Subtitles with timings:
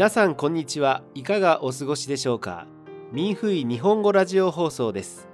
[0.00, 2.66] 皆さんこんにちはいかがお過ごしでしょうか？
[3.12, 5.28] 民フイ日本語ラジオ放送です。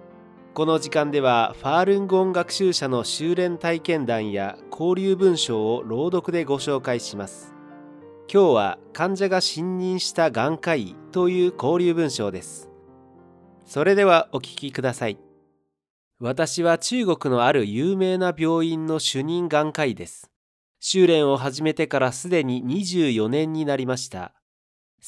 [0.55, 7.55] この時間ではファールンゴン学習者の修練体験談や交流文章を朗読でご紹介します。
[8.29, 12.69] 今日は患者が信任した眼科医という交流文章です。
[13.67, 15.17] それではお聞きください。
[16.19, 20.33] 私は中国のある有名な病院の主任眼科医です。
[20.81, 24.33] 修練を始めてからすでに24年になりました。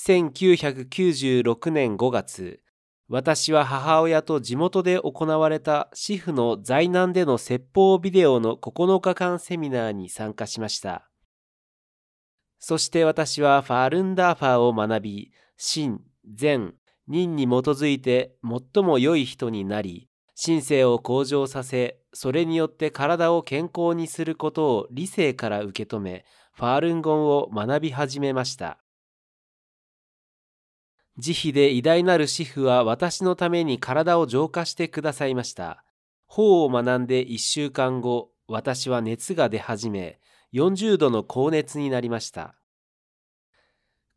[0.06, 2.60] 1996年5月、
[3.08, 11.10] 私は母親と地元で行われた主婦の在難での説法ビデオの9日間セミナーに参加しました。
[12.60, 16.00] そして私はファールンダーファーを学び、真、
[16.32, 16.74] 善、
[17.08, 20.08] 任に基づいて最も良い人になり、
[20.40, 28.78] 神性を向上させ、それによって体を健康にすることを理性から受け止め、ファールンゴンを学び始めました。
[31.18, 35.84] 慈悲で偉大なる師父は私のために体を浄化してくださいました。
[36.26, 40.20] 法を学んで1週間後、私は熱が出始め、
[40.52, 42.54] 40度の高熱になりました。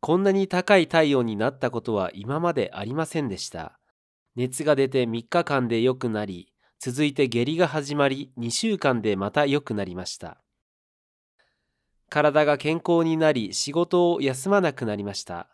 [0.00, 3.80] こんなに高い体温になったことは今までありませんでした。
[4.36, 10.38] 熱が出て3日間で良くなり、続いて下痢が始まり2週間でまた良くなりました。
[12.08, 15.48] 体が健康になり仕事を休まなくなりました。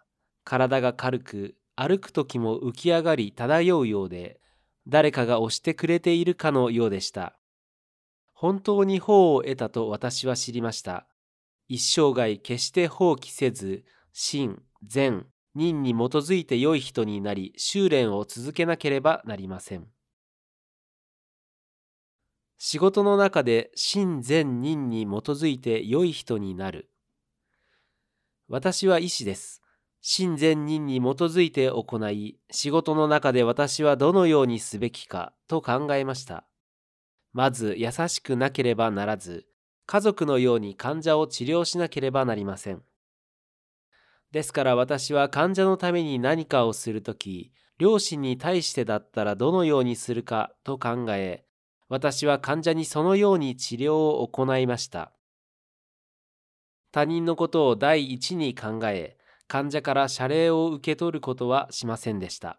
[0.48, 4.40] 体が軽く、歩く時も浮き上がり漂うようで、
[4.86, 7.38] 誰かが押してくれているかのようでした。
[8.32, 11.06] 本当に法を得たと私は知りました。
[11.68, 19.86] 一生涯決して放棄せず、真、善、任に基づいて良い人になり、修練を続けなければなりません。
[22.56, 26.88] 仕事の中で真善任に基づいて良い人になる。
[28.48, 29.60] 私は医師です。
[30.00, 36.44] 真善人に基づいて行い、仕事の中で私はどのようにすべきかと考えました。
[37.32, 39.46] まず優しくなければならず、
[39.86, 42.82] 家族のように患者を治療しなければなりません。
[44.32, 51.44] ですから私は患者のために何かをするとき、両親に対してだったらどのようにするかと考え、
[51.88, 55.12] 私は患者にそのように治療を行いました。
[56.92, 59.17] 他人のことを第一に考え、
[59.48, 62.58] 患者から謝礼を受け取ることはしませんでした。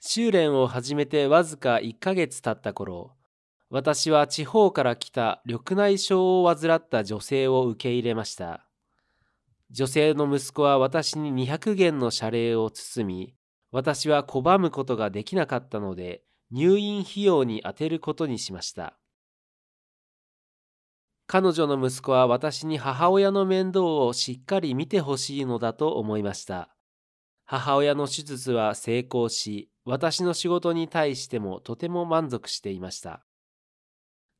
[0.00, 3.12] 修練を始めてわずか1ヶ月経った頃、
[3.70, 8.66] 私は地方から来た緑内障を患った女性を受け入れました。
[9.70, 13.34] 女性の息子は私に200元の謝礼を包み、
[13.70, 18.98] 私は拒むことができなかったので、入院費用に充てることにしました。
[21.30, 26.74] 彼女の息子は私に母親の面倒をしっかり見てほしいのだと思いました。
[27.44, 33.26] 母親の手術は成功し、私の仕事に対してもとても満足していました。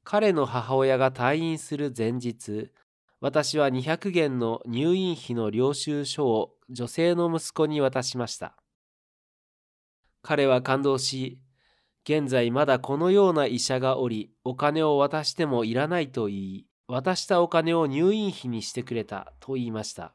[0.03, 2.73] 彼の母親が退院する前日、
[3.21, 8.57] 私は200元の入院費の領収書を女性の息子に渡しました。
[10.23, 11.39] 彼は感動し、
[12.05, 20.15] 現在まだこのような医者がおり、お金を渡してもいらないと言い、渡したお金を入院費にしてくれたと言いました。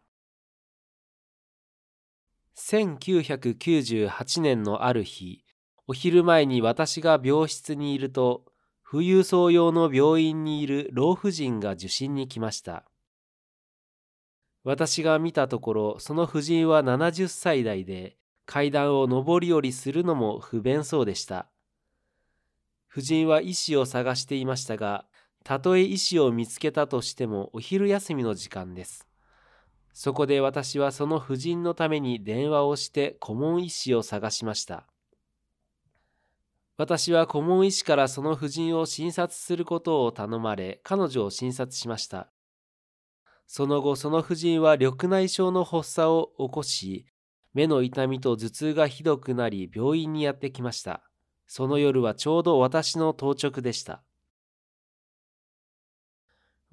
[2.58, 5.44] 1998年のある日、
[5.86, 8.46] お昼前に私が病室にいると、
[8.90, 12.86] 富裕層用の病院にいる老婦人が受診に来ました。
[14.64, 21.48] 私が見たところ、その婦人は70歳代で、階段を上り下りするのも不便そうでした。
[22.88, 25.06] 婦人は医師を探していましたが、
[25.44, 29.08] たとえ医師を見つけたとしてもお昼休みの時間です。
[29.94, 34.88] そこで私はその婦人のために電話をして顧問医師を探しました。
[36.78, 42.32] 私は顧問医師からその婦人を診察することを頼まれ、彼女を診察しました。
[43.46, 47.06] その後、その婦人は緑内障の発作を起こし、
[47.54, 51.04] 目の痛みと頭痛がひどくなり病院にやってきました。
[51.46, 54.02] その夜はちょうど私の到着でした。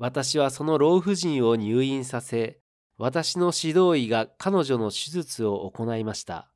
[0.00, 2.58] 私はその老婦人を入院させ、
[2.96, 6.50] 私の指導医が彼女の手術を行いました。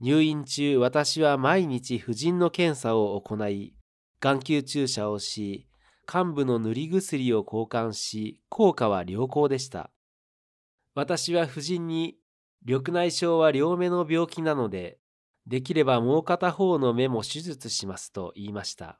[0.00, 3.74] 入院中、私は毎日婦人の検査を行い、
[4.20, 5.68] 眼球注射をし、
[6.06, 9.90] 患部の塗り薬を交換し、効果は良好でした。
[10.94, 12.16] 私は婦人に、
[12.64, 14.98] 緑内障は両目の病気なので、
[15.46, 18.98] できればもう片方の目も手術しますと言いました。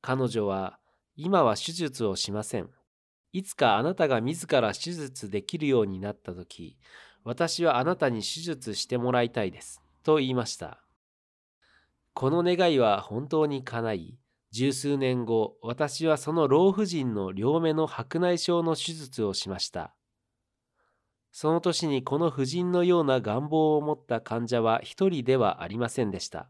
[0.00, 0.79] 彼女は、
[1.22, 2.70] 今は手術をしません。
[3.32, 6.78] いつかあなたが自ら手術できるようになった時、
[7.24, 9.82] 私はあなたに手術してもらいたいです。
[10.02, 10.82] と言いました。
[12.14, 14.18] この願いは本当に叶い、
[14.50, 19.94] 十数年後、私はその老婦人の両目の白内障の手術をしました。
[21.32, 26.48] その年にこの婦人のような願望を持った患者は一人ではありませんでした。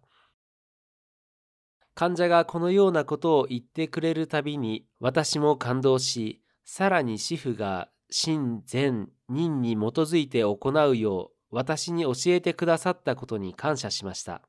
[2.01, 14.41] 患者がこのようなことを言ってくれるたびに私も感動し、さらに主婦が真善任に基づいて行うよう私に教えてくださったことに感謝しました。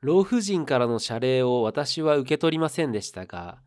[0.00, 3.58] 老婦人からの謝礼を私は受け取りませんでしたが、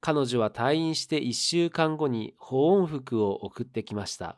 [0.00, 4.36] 彼女は退院して1週間後に保温服を送ってきました。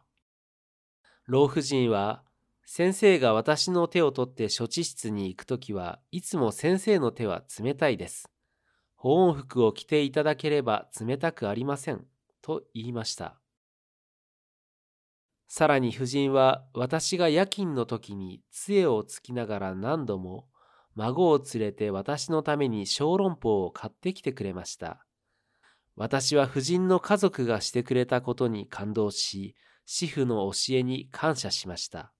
[1.26, 2.22] 老婦人は、
[2.66, 8.30] 先生が私の手を取って処置室に行くときはいつも先生の手は冷たいです。
[8.96, 12.06] 保温服を着ていただければ冷たくありません。
[12.40, 13.38] と言いました。
[15.46, 20.48] さらに夫人は私が夜勤の時に杖をつきながら何度も
[20.94, 25.06] 孫を連れて私のために小籠包を買ってきてくれました。
[25.96, 29.54] 私は夫人の家族がしてくれたことに感動し、
[29.86, 32.12] 主婦の教えに感謝しました。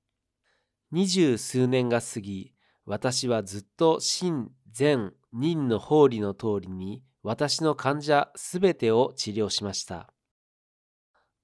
[0.95, 2.53] 二十数年が過ぎ、
[2.87, 10.13] 私はずっと真善任の法理の通りに私の患者すべてを治療しました。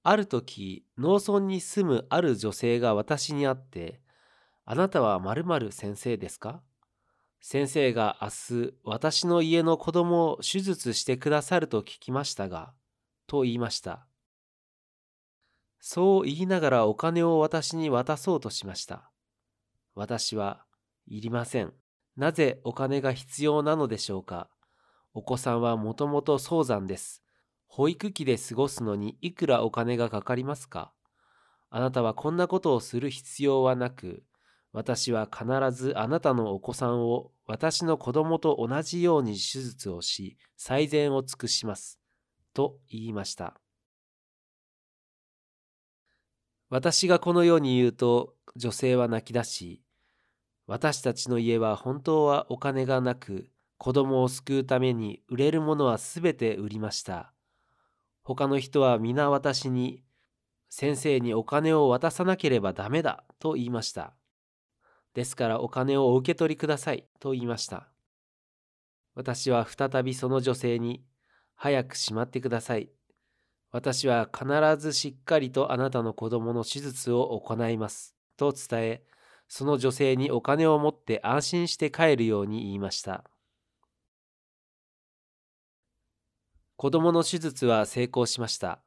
[0.03, 3.99] ある時、農村に住むある女性が私に会って、
[4.63, 6.61] あなたは〇〇先生ですか？
[7.41, 12.71] 先生が明日私の家の子供を手術してくださると聞きましたが、
[13.27, 14.07] と言いました。
[15.81, 19.10] そう言いながらお金を私に渡そうとしました。
[19.95, 20.65] 私は、
[21.07, 21.73] いりません。
[22.15, 24.49] なぜお金が必要なのでしょうか？
[25.13, 27.23] お子さんはもともと早産です。
[27.67, 30.93] 保育器で過ごすのにいくらお金がかかりますか？
[31.69, 34.23] あなたはこんなことをする必要はなく、
[34.73, 41.99] 私は必ずあなたのお子さんを私の子供と同じように手術をし、最善を尽くします。
[42.53, 43.55] と言いました。
[46.69, 49.81] 私がこのように言うと、女性は泣き出し、
[50.67, 57.33] 私たちの家は本当はお金がなく、子供を救うために売れるものはすべて売りました。
[58.23, 60.03] 他の人は皆私に、
[60.69, 64.13] 先生にお金を渡さなければダメだと言いました。
[65.13, 67.89] ですからお金をお受け取りくださいと言いました。
[69.13, 71.03] 私は再びその女性に、
[71.55, 72.89] 早くしまってください。
[73.71, 78.15] 私は必ずしっかりとあなたの子供の手術を行います。
[78.41, 79.03] と伝え、
[79.47, 83.23] その女性にお金を持って安心して帰るように言いました。
[86.75, 88.79] 子供の手術は成功しました。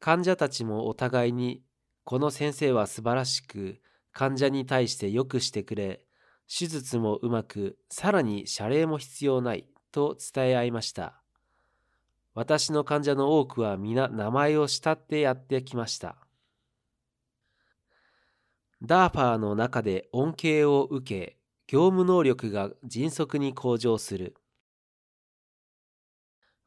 [0.00, 1.62] 患者たちもお互いに、
[2.02, 3.80] この先生は素晴らしく、
[4.12, 6.00] 患者に対してよくしてくれ、
[6.48, 11.22] 手術もうまく、さらに謝礼も必要ないと伝え合いました。
[12.34, 16.16] 私の患者の多くは皆名前を慕ってやってきました。
[18.84, 24.34] ダーファーの中で恩恵を受け、業務能力が迅速に向上する。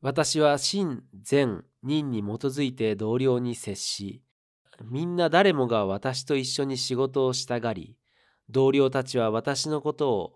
[0.01, 4.23] 私は真善任に基づいて同僚に接し、
[4.85, 7.97] みんな誰もが私と一緒に仕事をしたがり、
[8.49, 10.33] 同僚たちは私のことを、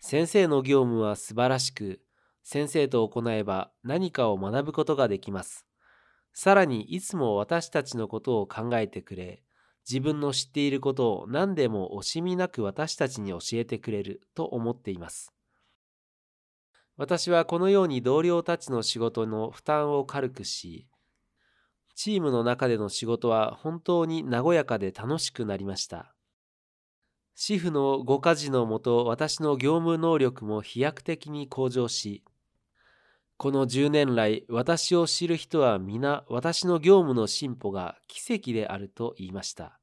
[0.00, 2.00] 先生の業務は素晴らしく、
[2.42, 5.64] 先生と行えば何かを学ぶことができます。
[6.32, 9.43] さらにいつも私たちのことを考えてくれ、
[9.88, 15.32] 自分の知っていることを何でも惜しみなく私たちに教えてくれると思っています。
[16.96, 20.86] 私はこのように同僚たちの仕事の負担を軽くし、
[21.94, 26.14] チームの中での仕事は本当に和やかで楽しくなりました。
[27.36, 32.22] 主婦のご家事のもと私の業務能力も飛躍的に向上し、
[33.36, 39.80] この10年来私を知る人は皆私の業務の進歩が奇跡であると言いました。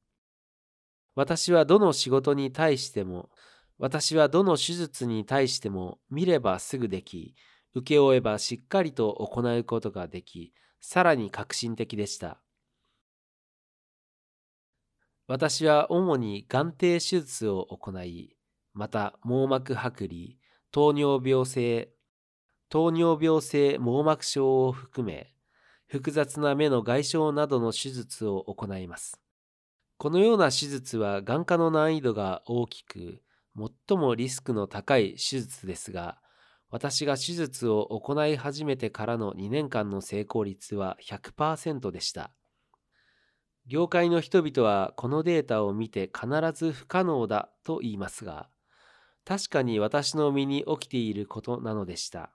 [1.16, 3.30] 私はどの仕事に対しても、
[3.78, 7.36] 私はどの手術に対しても見ればすぐでき、
[7.76, 12.42] 請け負えばしっかりと行うことができ、さらに革新的でした。
[15.28, 18.36] 私は主に眼底手術を行い、
[18.74, 20.38] また網膜剥離、
[20.72, 21.90] 糖尿病性、
[22.72, 25.34] 糖尿病性網膜症を含め、
[25.88, 29.20] 複雑な目の外傷などの手術を行います。
[29.98, 33.22] このような手術は眼科の難易度が大きく、
[33.58, 36.20] 最もリスクの高い手術ですが、
[36.70, 42.32] 私が手術を行い始めてからの2年間の成功率は100%でした。
[43.68, 48.48] 業界の人々はこのデータを見て必ず不可能だと言いますが、
[49.26, 52.32] 確かに私の身に起きていることなのでした。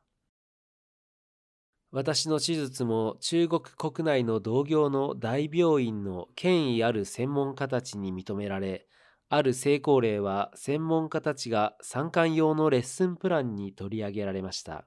[1.90, 8.87] 私の手術も中国国内の同業の大病院の権威ある専門家たちに認められ、
[9.28, 14.87] ある成功例は専門家たちが参観用のレッスンプランに取り上げられました。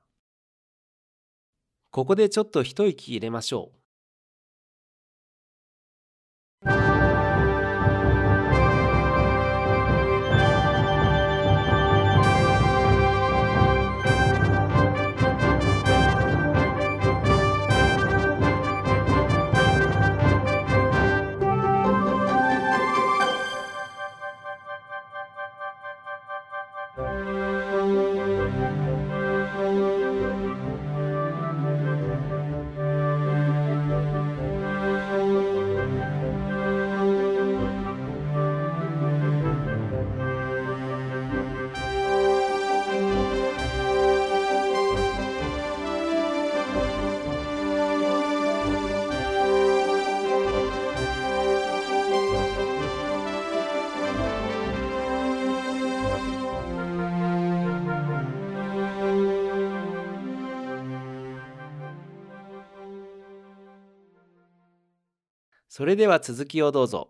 [1.92, 3.79] ここでちょっと一息入れましょう。
[65.80, 67.10] それでは続きをどうぞ。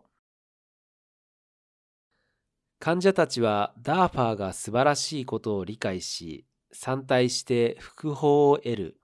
[2.77, 8.97] 患者たちはダーファーが素晴らしいことを理解し、参退して復報を得る。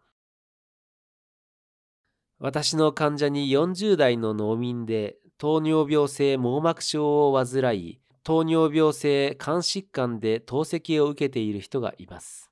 [2.37, 12.51] 私の患者に40代の農民で糖尿病性網膜症を患い、糖尿病性肝疾患で透析を受けている人がいます。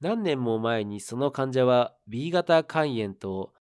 [0.00, 3.52] 何年も前にその患者は B 型肝炎と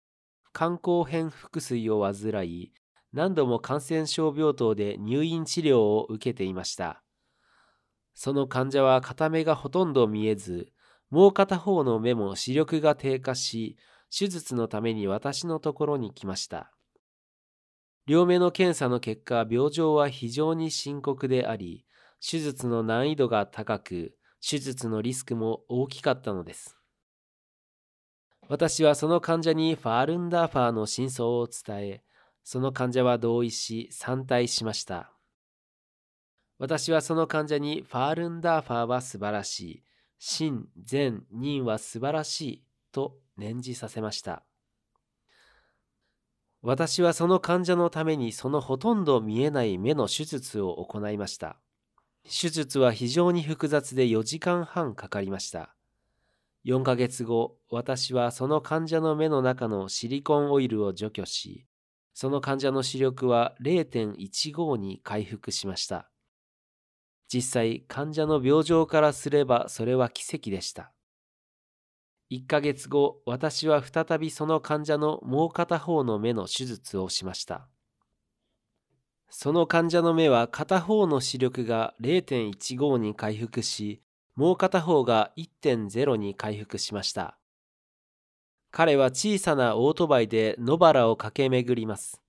[0.54, 2.72] 肝硬変腹水を患い、
[3.14, 7.04] 何度も感染症病棟で入院治療を受けていました。
[8.14, 10.72] その患者は片目がほとんど見えず、
[11.10, 13.78] もう片方の目も視力が低下し、
[14.16, 16.72] 手術のために私のところに来ました。
[18.08, 21.86] 両目の検査の結果、病状は非常に深刻であり、
[22.20, 24.18] 手術の難易度が高く、
[24.48, 26.81] 手術のリスクも大きかったのです。
[28.52, 32.04] 私はその患者にファールンダーファーの真相を伝え、
[32.44, 35.14] その患者は同意し参退しました。
[36.60, 39.84] 私はその患者にファールンダーファーは素晴らしい、
[40.20, 44.44] 真、善、任は素晴らしいと念じさせました。
[46.62, 51.56] 私はその患者のためにそのほとんど見えない目の手術を行いました。
[52.26, 55.74] 手術は非常に複雑で4時間半かかりました。
[56.66, 61.66] 4ヶ月後、私はその患者の目の中のシリコンオイルを除去し、
[62.14, 66.10] その患者の視力は0.15に回復しました。
[67.34, 70.92] 実際、患者の病状からすればそれは奇跡でした。
[72.30, 77.68] 1ヶ月後、私は再びその患者のもう片方の目の手術をしました。
[79.30, 84.02] その患者の目は片方の視力が0.15に回復し、
[84.36, 87.38] もう片方が1.0に回復しました。
[88.72, 92.22] 彼は小さなオートバイで野原を駆け巡ります。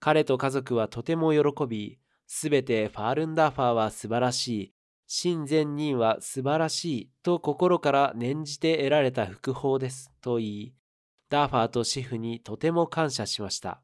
[0.00, 4.74] 彼と家族はとても喜び、すべてファールンダーファーは素晴らしい、
[5.06, 10.74] 真善人は素晴らしいと心から念じて得られた福報ですと言い、
[11.28, 13.82] ダーファーとシェフにとても感謝しました。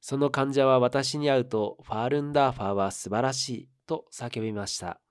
[0.00, 5.01] その患者は私に会うと、ファールンダーファーは素晴らしいと叫びました。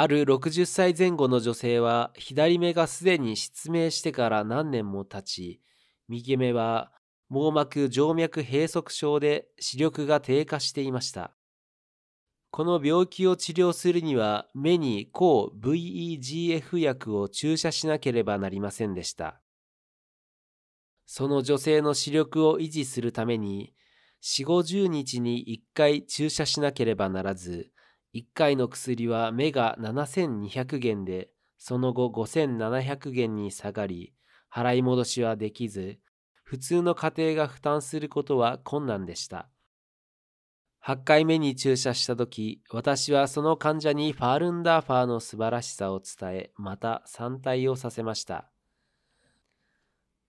[0.00, 5.60] ある60歳前後の女性は左目がすでに失明してから何年も経ち、
[6.08, 6.90] 右目は
[7.28, 11.34] 網膜静脈閉塞症で視力が低下していました。
[12.50, 19.42] この病気を治療するには目に抗 VEGF 薬を注射しなければなりませんでした。
[21.04, 23.74] その女性の視力を維持するために
[24.22, 27.70] 4、50日に1回注射しなければならず、
[28.14, 34.14] 1回の薬は目が7200元で、その後5700元に下がり、
[34.52, 35.98] 払い戻しはできず、
[36.42, 39.48] 普通の家庭が負担することは困難でした。
[40.84, 48.50] 8回目に注射した時、私はその患者にファールンダーファーの素晴らしさを伝え、また参退をさせました。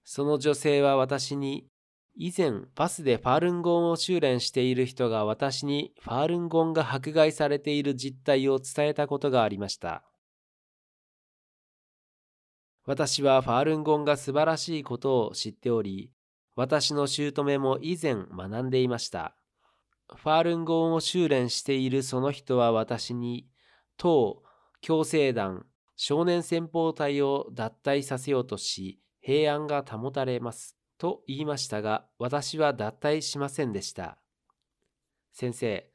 [0.04, 1.71] その女性は私に
[2.16, 10.04] 以前、パスでファールンゴンを修練している人が私にファールンゴンが迫害されている実態を伝えたことがありました。
[12.86, 16.12] 私はファールンゴンが素晴らしいことを知っており、
[16.56, 19.36] 私の姑も以前学んでいました。
[20.14, 23.48] ファールンゴンを修練しているその人は私に、
[23.98, 24.44] 党、
[24.82, 25.66] 共生団、
[25.96, 30.81] 少年先方隊を脱退させようとし、平安が保たれます。
[31.02, 34.20] と言いましたが、私は脱退しませんでした。
[35.34, 35.90] 先生、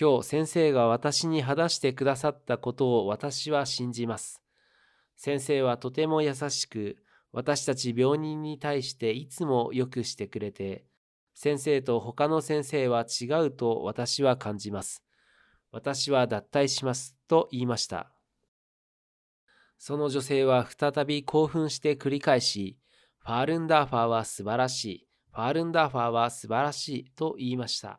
[0.00, 4.40] 今日先生が私に話してくださったことを私は信じます。
[5.16, 6.96] 先生はとても優しく、
[7.32, 10.84] 私たち病人に対していつもよくしてくれて、
[11.34, 15.02] 先生と他の先生は違うと私は感じます。
[15.72, 18.12] 私は脱退しますと言いました。
[19.76, 22.78] その女性は再び興奮して繰り返し、
[23.26, 27.98] ファールンダーファーは素晴らしい、ファールンダーファーは素晴らしいと言いました。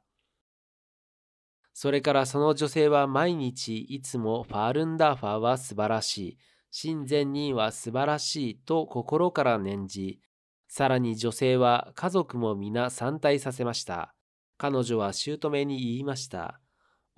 [1.74, 6.38] それからその女性は毎日いつもファールンダーファーは素晴らしい、
[6.72, 10.22] 親善人は素晴らしいと心から念じ、
[10.70, 14.16] さらに女性は家族も皆参退させました。
[14.58, 16.62] 彼女は姑に言いました。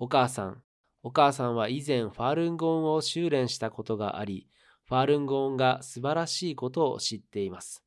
[0.00, 0.60] お母さん、
[1.04, 4.48] お母さんは以前ファールンゴーンを修練したことがあり、
[4.88, 7.84] ファールンゴーンが素晴らしいことを知っています。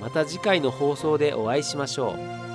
[0.00, 2.45] また次回の放送でお会いしましょう。